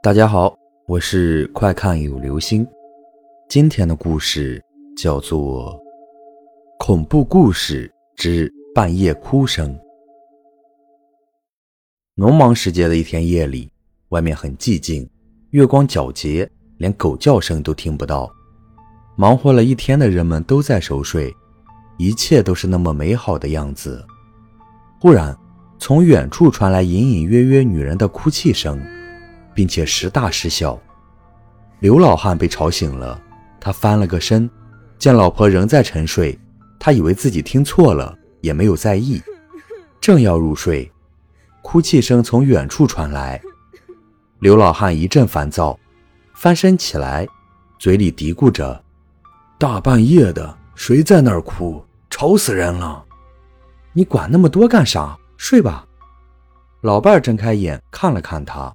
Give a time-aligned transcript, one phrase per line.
[0.00, 0.56] 大家好，
[0.86, 2.64] 我是快看有流星。
[3.48, 4.62] 今天的故事
[4.96, 5.74] 叫做
[6.78, 9.74] 《恐怖故事之半夜哭声》。
[12.14, 13.68] 农忙时节的一天夜里，
[14.10, 15.08] 外面很寂静，
[15.50, 18.30] 月光皎洁，连狗叫声都听不到。
[19.16, 21.34] 忙活了一天的人们都在熟睡，
[21.98, 24.06] 一切都是那么美好的样子。
[25.00, 25.36] 忽然，
[25.76, 28.80] 从远处传来隐隐约约女人的哭泣声，
[29.58, 30.80] 并且时大时小。
[31.80, 33.20] 刘老汉被吵醒了，
[33.58, 34.48] 他翻了个身，
[35.00, 36.38] 见老婆仍在沉睡，
[36.78, 39.20] 他以为自己听错了，也没有在意，
[40.00, 40.88] 正要入睡，
[41.60, 43.42] 哭泣声从远处传来。
[44.38, 45.76] 刘老汉一阵烦躁，
[46.34, 47.26] 翻身起来，
[47.80, 48.80] 嘴里嘀咕着
[49.58, 51.84] ：“大半夜的，谁在那儿哭？
[52.10, 53.04] 吵死人了！
[53.92, 55.84] 你管那么多干啥？”睡吧，
[56.82, 58.72] 老伴儿睁开眼看了看他，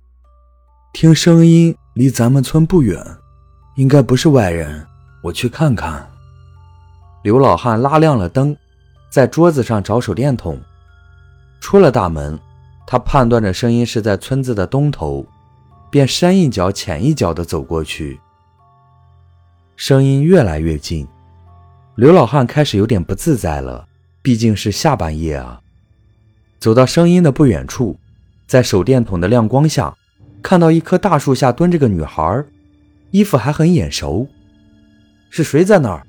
[0.93, 3.03] 听声音离咱们村不远，
[3.75, 4.85] 应该不是外人，
[5.23, 6.07] 我去看看。
[7.23, 8.55] 刘老汉拉亮了灯，
[9.09, 10.61] 在桌子上找手电筒，
[11.59, 12.39] 出了大门，
[12.85, 15.25] 他判断着声音是在村子的东头，
[15.89, 18.19] 便深一脚浅一脚地走过去。
[19.75, 21.07] 声音越来越近，
[21.95, 23.87] 刘老汉开始有点不自在了，
[24.21, 25.59] 毕竟是下半夜啊。
[26.59, 27.99] 走到声音的不远处，
[28.45, 29.93] 在手电筒的亮光下，
[30.43, 32.43] 看到一棵大树下蹲着个女孩，
[33.11, 34.27] 衣服还很眼熟。
[35.29, 36.05] 是谁在那儿？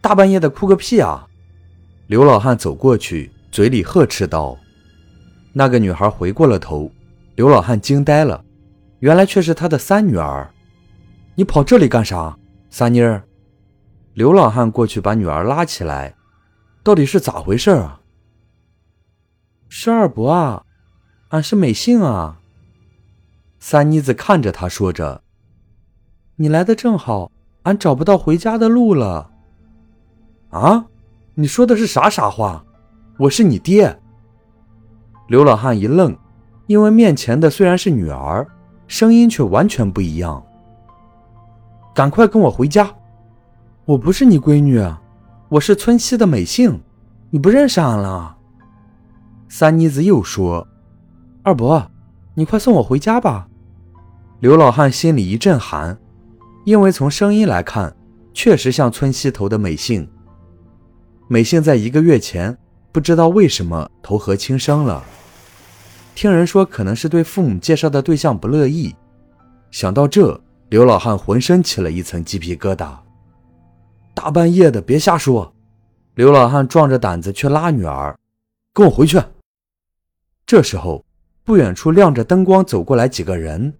[0.00, 1.26] 大半夜的哭个屁啊！
[2.08, 4.58] 刘老汉走过去，嘴里呵斥道。
[5.52, 6.90] 那个女孩回过了头，
[7.36, 8.44] 刘老汉惊呆了，
[8.98, 10.50] 原来却是他的三女儿。
[11.36, 12.36] 你跑这里干啥，
[12.68, 13.22] 三妮儿？
[14.14, 16.16] 刘老汉过去把女儿拉起来，
[16.82, 18.00] 到底是咋回事啊？
[19.68, 20.64] 是二伯啊，
[21.28, 22.37] 俺是美杏啊。
[23.60, 25.22] 三妮子看着他说着
[26.36, 27.32] ：“你来的正好，
[27.64, 29.30] 俺找不到回家的路了。”
[30.50, 30.86] 啊，
[31.34, 32.64] 你说的是啥傻话？
[33.18, 34.00] 我是你爹。
[35.26, 36.16] 刘老汉一愣，
[36.66, 38.46] 因为面前的虽然是女儿，
[38.86, 40.42] 声音却完全不一样。
[41.94, 42.94] 赶快跟我回家！
[43.84, 44.80] 我不是你闺女，
[45.48, 46.80] 我是村西的美杏，
[47.30, 48.36] 你不认识俺了？
[49.48, 50.66] 三妮子又说
[51.42, 51.90] ：“二伯，
[52.38, 53.48] 你快送我回家吧。”
[54.38, 55.98] 刘老汉心里一阵寒，
[56.64, 57.92] 因为从声音来看，
[58.32, 60.08] 确实像村西头的美杏。
[61.26, 62.56] 美杏在一个月前
[62.92, 65.02] 不知道为什么投河轻生了，
[66.14, 68.94] 听人说可能是对父母介绍的对象不乐意。
[69.72, 72.96] 想到这，刘老汉浑身起了一层鸡皮疙瘩。
[74.14, 75.52] 大半夜的，别瞎说！
[76.14, 78.16] 刘老汉壮着胆子去拉女儿
[78.72, 79.20] ：“跟我回去。”
[80.46, 81.04] 这时候，
[81.48, 83.72] 不远处亮着灯光走过来几个人，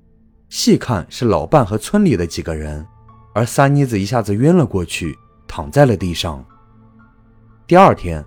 [0.48, 2.82] 细看是老伴和村里的几个人，
[3.34, 5.14] 而三妮子一下子晕了过去，
[5.46, 6.42] 躺在了地上。
[7.66, 8.24] 第二天，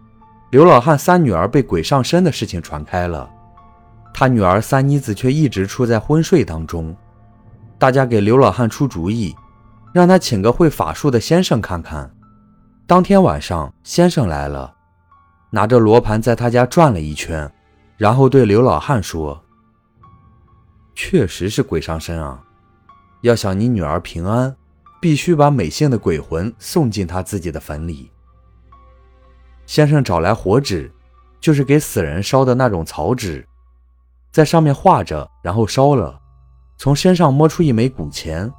[0.52, 3.28] 刘老汉三女儿被鬼上身的事情传开了，
[4.14, 6.96] 他女儿三妮子却一直处在昏睡当中。
[7.80, 9.36] 大家给刘老汉出主意，
[9.92, 12.08] 让他请个会法术的先生看看。
[12.86, 14.72] 当天晚上，先生来了，
[15.50, 17.52] 拿着罗盘在他家转了一圈。
[18.02, 19.40] 然后对刘老汉说
[20.96, 22.44] ：“确实是鬼上身啊！
[23.22, 24.56] 要想你女儿平安，
[25.00, 28.10] 必须把美姓的鬼魂送进他自己的坟里。”
[29.68, 30.92] 先生找来火纸，
[31.40, 33.48] 就是给死人烧的那种草纸，
[34.32, 36.20] 在上面画着，然后烧了。
[36.80, 38.52] 从身上摸出一枚古钱，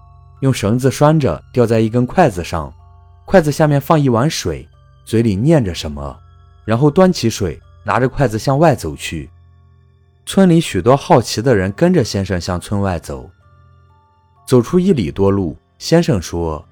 [0.42, 2.72] 用绳子拴着，吊在一根筷子上，
[3.26, 4.68] 筷子下面放一碗水，
[5.04, 6.16] 嘴里念着什么，
[6.64, 7.60] 然后端起水。
[7.84, 9.28] 拿着筷子向外走去，
[10.24, 13.30] 村里许多好奇的人跟着先生向村外走。
[14.46, 16.64] 走出一里多路，先生说：“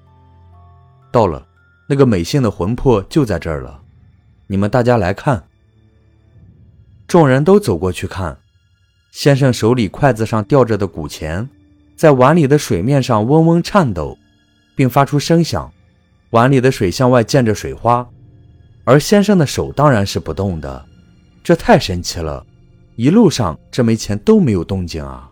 [1.11, 1.45] 到了，
[1.87, 3.81] 那个美姓的魂魄就在这儿了。
[4.47, 5.43] 你们大家来看。”
[7.07, 8.37] 众人都走过去看，
[9.11, 11.49] 先生手里筷子上吊着的古钱，
[11.95, 14.17] 在碗里的水面上嗡嗡颤抖，
[14.75, 15.71] 并发出声响，
[16.29, 18.07] 碗里的水向外溅着水花，
[18.85, 20.85] 而先生的手当然是不动的。
[21.43, 22.45] 这太神奇了，
[22.95, 25.31] 一路上这枚钱都没有动静啊！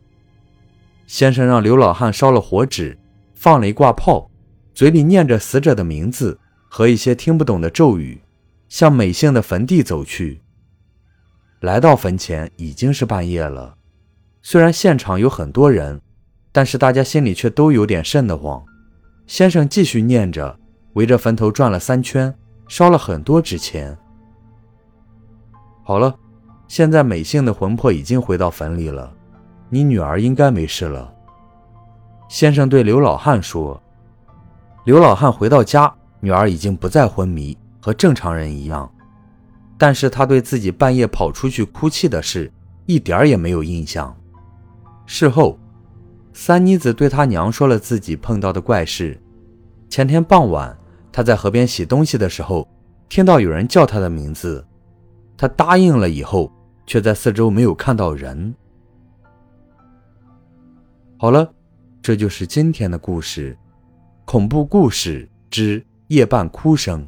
[1.08, 2.98] 先生让刘老汉烧了火纸，
[3.34, 4.30] 放了一挂炮，
[4.74, 8.22] 嘴里念着死者的名字和一些听不懂的咒语，
[8.70, 10.42] 向美姓的坟地走去。
[11.62, 13.76] 来到坟前已经是半夜了，
[14.42, 16.00] 虽然现场有很多人，
[16.52, 18.64] 但是大家心里却都有点瘆得慌。
[19.28, 20.58] 先生继续念着，
[20.94, 22.34] 围着坟头转了三圈，
[22.68, 23.98] 烧了很多纸钱。
[25.84, 26.16] 好了，
[26.70, 29.12] 现在美杏的魂魄已经回到坟里了，
[29.70, 31.12] 你女儿应该没事了。
[32.30, 33.82] 先生对刘老汉说
[34.86, 38.88] ：“刘老汉回到家，女儿已经不再昏迷，和正常人一样。
[39.80, 42.52] 但是他对自己半夜跑出去哭泣的事，
[42.86, 44.16] 一点儿也没有印象。
[45.08, 45.58] 事后，
[46.34, 49.20] 三妮子对他娘说了自己碰到的怪事。
[49.90, 50.78] 前天傍晚，
[51.12, 52.68] 他在河边洗东西的时候，
[53.10, 54.64] 听到有人叫他的名字，
[55.36, 56.52] 他答应了以后，
[56.90, 58.56] 却在四周没有看到人。
[61.20, 61.48] 好了。”
[62.02, 63.56] 这就是今天的故事，
[64.26, 67.08] 恐怖故事之夜半哭声。